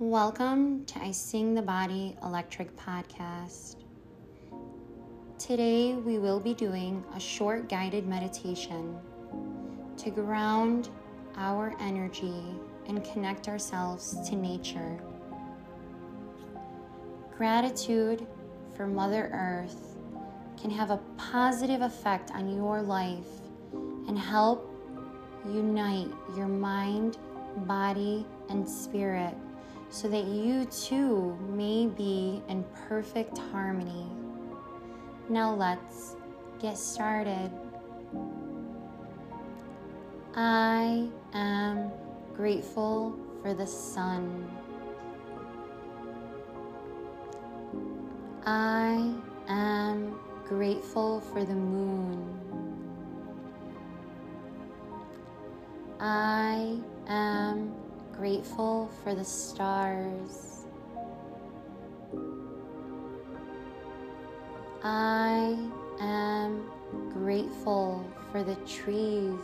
Welcome 0.00 0.86
to 0.86 0.98
I 0.98 1.10
Sing 1.10 1.54
the 1.54 1.60
Body 1.60 2.16
Electric 2.22 2.74
Podcast. 2.74 3.76
Today 5.38 5.92
we 5.92 6.18
will 6.18 6.40
be 6.40 6.54
doing 6.54 7.04
a 7.14 7.20
short 7.20 7.68
guided 7.68 8.06
meditation 8.06 8.96
to 9.98 10.10
ground 10.10 10.88
our 11.36 11.74
energy 11.80 12.42
and 12.88 13.04
connect 13.04 13.46
ourselves 13.46 14.26
to 14.30 14.36
nature. 14.36 14.98
Gratitude 17.36 18.26
for 18.74 18.86
Mother 18.86 19.28
Earth 19.34 19.98
can 20.58 20.70
have 20.70 20.90
a 20.90 21.00
positive 21.18 21.82
effect 21.82 22.30
on 22.30 22.56
your 22.56 22.80
life 22.80 23.42
and 24.08 24.18
help 24.18 24.74
unite 25.44 26.08
your 26.34 26.48
mind, 26.48 27.18
body, 27.66 28.24
and 28.48 28.66
spirit 28.66 29.34
so 29.90 30.08
that 30.08 30.24
you 30.24 30.64
too 30.66 31.36
may 31.50 31.86
be 31.86 32.40
in 32.48 32.64
perfect 32.88 33.36
harmony. 33.36 34.06
Now 35.28 35.52
let's 35.52 36.14
get 36.60 36.78
started. 36.78 37.50
I 40.34 41.08
am 41.34 41.90
grateful 42.34 43.18
for 43.42 43.52
the 43.52 43.66
sun. 43.66 44.48
I 48.46 49.12
am 49.48 50.18
grateful 50.46 51.20
for 51.20 51.44
the 51.44 51.54
moon. 51.54 52.36
I 55.98 56.78
am 57.08 57.74
grateful 58.20 58.90
for 59.02 59.14
the 59.14 59.24
stars. 59.24 60.66
I 64.84 65.56
am 65.98 66.70
grateful 67.14 68.04
for 68.30 68.42
the 68.42 68.56
trees. 68.56 69.40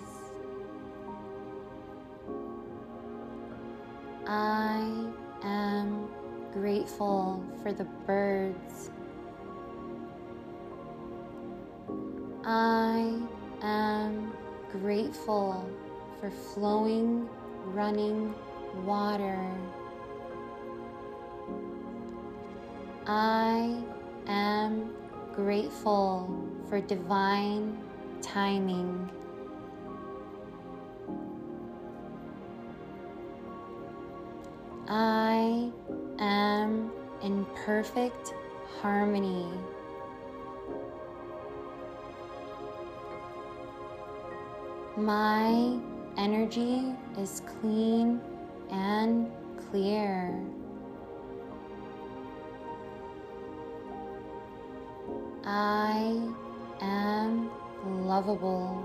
I 4.27 5.09
am 5.43 6.11
grateful 6.53 7.43
for 7.63 7.73
the 7.73 7.85
birds. 8.07 8.91
I 12.45 13.23
am 13.63 14.35
grateful 14.71 15.67
for 16.21 16.31
flowing, 16.31 17.27
running 17.73 18.35
water. 18.85 19.51
I 23.07 23.83
am 24.27 24.91
grateful 25.35 26.29
for 26.69 26.81
divine 26.81 27.79
timing. 28.21 29.11
I 34.89 35.71
am 36.19 36.91
in 37.23 37.45
perfect 37.65 38.35
harmony. 38.81 39.47
My 44.97 45.79
energy 46.17 46.95
is 47.19 47.43
clean 47.61 48.21
and 48.71 49.31
clear. 49.71 50.41
I 55.45 56.21
am 56.81 57.51
lovable. 57.85 58.85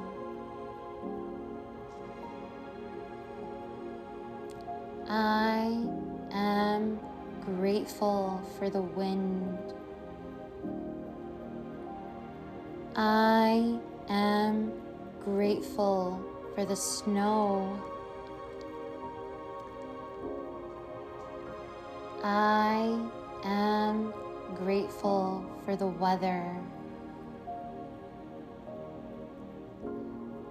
I 5.08 5.86
am 6.31 7.00
grateful 7.44 8.41
for 8.58 8.70
the 8.70 8.81
wind. 8.81 9.58
I 12.96 13.80
am 14.08 14.72
grateful 15.24 16.24
for 16.53 16.66
the 16.66 16.75
snow. 16.75 17.78
I 22.24 23.00
am 23.44 24.14
grateful 24.56 25.44
for 25.66 25.76
the 25.76 25.88
weather. 25.88 26.56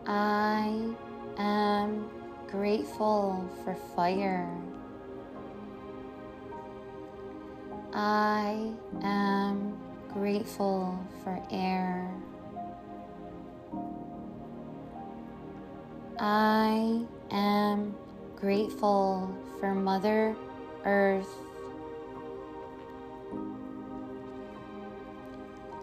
I 0.06 0.94
am 1.38 2.10
grateful 2.48 3.48
for 3.62 3.76
fire. 3.94 4.50
I 7.92 8.72
am 9.02 9.78
grateful 10.12 10.98
for 11.22 11.40
air. 11.52 12.10
I 16.18 17.04
am 17.30 17.94
grateful 18.34 19.32
for 19.60 19.72
Mother 19.72 20.34
Earth. 20.84 21.49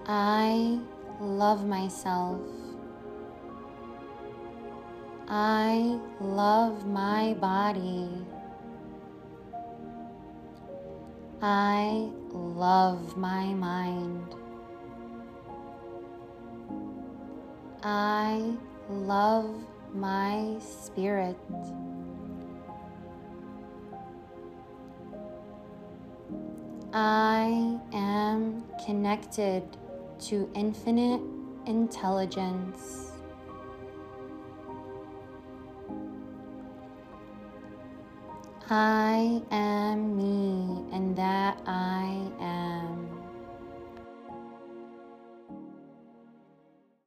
I 0.10 0.80
love 1.20 1.66
myself. 1.66 2.40
I 5.28 6.00
love 6.22 6.88
my 6.88 7.34
body. 7.34 8.08
I 11.42 12.10
love 12.32 13.18
my 13.18 13.54
mind. 13.54 14.34
I 17.84 18.56
love 18.90 19.54
my 19.94 20.56
spirit. 20.60 21.36
I 26.94 27.78
am 27.92 28.64
connected 28.86 29.68
to 30.20 30.50
infinite 30.56 31.22
intelligence. 31.66 33.12
I 38.70 39.42
am 39.52 40.18
me, 40.18 40.84
and 40.92 41.16
that 41.16 41.62
I. 41.66 41.97